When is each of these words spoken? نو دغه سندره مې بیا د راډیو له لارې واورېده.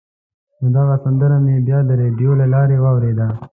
نو 0.59 0.67
دغه 0.77 0.95
سندره 1.03 1.37
مې 1.43 1.55
بیا 1.67 1.79
د 1.85 1.91
راډیو 2.01 2.31
له 2.39 2.45
لارې 2.53 2.77
واورېده. 2.79 3.27